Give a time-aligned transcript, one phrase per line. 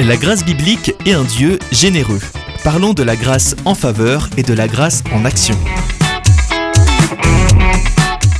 [0.00, 2.18] La grâce biblique est un Dieu généreux.
[2.64, 5.56] Parlons de la grâce en faveur et de la grâce en action.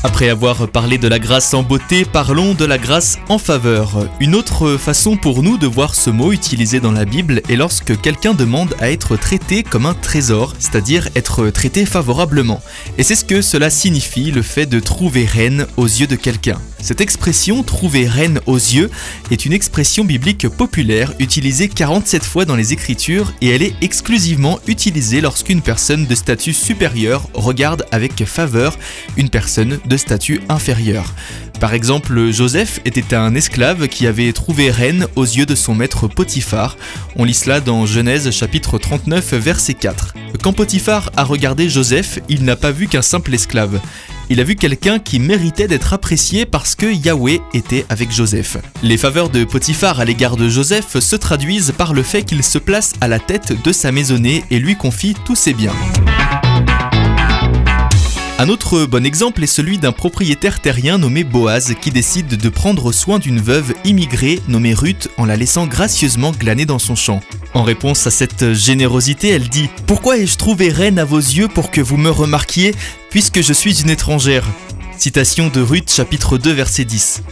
[0.07, 4.07] Après avoir parlé de la grâce en beauté, parlons de la grâce en faveur.
[4.21, 7.99] Une autre façon pour nous de voir ce mot utilisé dans la Bible est lorsque
[7.99, 12.61] quelqu'un demande à être traité comme un trésor, c'est-à-dire être traité favorablement.
[12.99, 16.61] Et c'est ce que cela signifie, le fait de trouver reine aux yeux de quelqu'un.
[16.81, 18.91] Cette expression trouver reine aux yeux
[19.31, 24.61] est une expression biblique populaire utilisée 47 fois dans les Écritures et elle est exclusivement
[24.67, 28.79] utilisée lorsqu'une personne de statut supérieur regarde avec faveur
[29.17, 31.15] une personne de statut inférieur.
[31.61, 36.09] Par exemple, Joseph était un esclave qui avait trouvé reine aux yeux de son maître
[36.09, 36.77] Potiphar.
[37.17, 40.15] On lit cela dans Genèse chapitre 39 verset 4.
[40.43, 43.81] Quand Potiphar a regardé Joseph, il n'a pas vu qu'un simple esclave.
[44.31, 48.57] Il a vu quelqu'un qui méritait d'être apprécié parce que Yahweh était avec Joseph.
[48.83, 52.59] Les faveurs de Potiphar à l'égard de Joseph se traduisent par le fait qu'il se
[52.59, 55.75] place à la tête de sa maisonnée et lui confie tous ses biens.
[58.37, 62.91] Un autre bon exemple est celui d'un propriétaire terrien nommé Boaz qui décide de prendre
[62.91, 67.21] soin d'une veuve immigrée nommée Ruth en la laissant gracieusement glaner dans son champ.
[67.55, 71.71] En réponse à cette générosité, elle dit Pourquoi ai-je trouvé reine à vos yeux pour
[71.71, 72.75] que vous me remarquiez,
[73.09, 74.45] puisque je suis une étrangère?
[74.99, 77.23] Citation de Ruth chapitre 2 verset 10.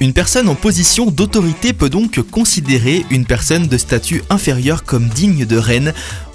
[0.00, 5.44] Une personne en position d'autorité peut donc considérer une personne de statut inférieur comme digne
[5.44, 5.92] de reine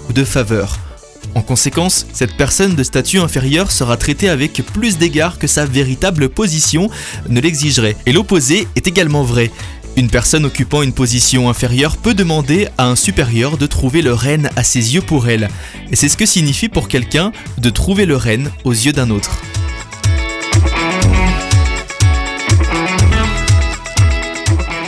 [0.08, 0.78] ou de faveur.
[1.36, 6.30] En conséquence, cette personne de statut inférieur sera traitée avec plus d'égards que sa véritable
[6.30, 6.88] position
[7.28, 7.94] ne l'exigerait.
[8.06, 9.50] Et l'opposé est également vrai.
[9.98, 14.48] Une personne occupant une position inférieure peut demander à un supérieur de trouver le renne
[14.56, 15.50] à ses yeux pour elle.
[15.92, 19.38] Et c'est ce que signifie pour quelqu'un de trouver le renne aux yeux d'un autre.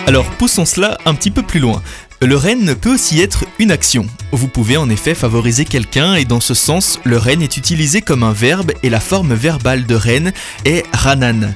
[0.07, 1.83] Alors poussons cela un petit peu plus loin.
[2.21, 4.05] Le renne peut aussi être une action.
[4.33, 8.25] Vous pouvez en effet favoriser quelqu'un et dans ce sens, le renne est utilisé comme
[8.25, 10.33] un verbe et la forme verbale de renne
[10.65, 11.55] est ranan.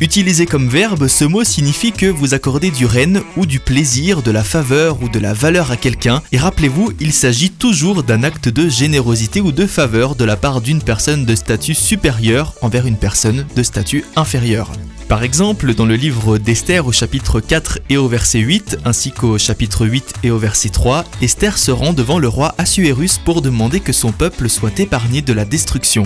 [0.00, 4.30] Utilisé comme verbe, ce mot signifie que vous accordez du renne ou du plaisir, de
[4.30, 8.48] la faveur ou de la valeur à quelqu'un, et rappelez-vous, il s'agit toujours d'un acte
[8.48, 12.96] de générosité ou de faveur de la part d'une personne de statut supérieur envers une
[12.96, 14.72] personne de statut inférieur.
[15.06, 19.36] Par exemple, dans le livre d'Esther au chapitre 4 et au verset 8, ainsi qu'au
[19.36, 23.80] chapitre 8 et au verset 3, Esther se rend devant le roi Assuérus pour demander
[23.80, 26.04] que son peuple soit épargné de la destruction.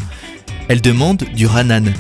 [0.66, 1.93] Elle demande du Ranan.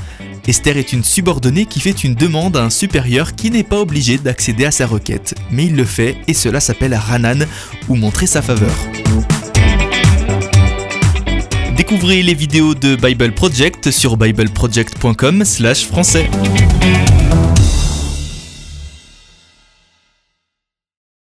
[0.46, 4.18] Esther est une subordonnée qui fait une demande à un supérieur qui n'est pas obligé
[4.18, 7.46] d'accéder à sa requête, mais il le fait et cela s'appelle Ranan
[7.88, 8.74] ou montrer sa faveur.
[11.76, 16.30] Découvrez les vidéos de Bible Project sur bibleproject.com/français.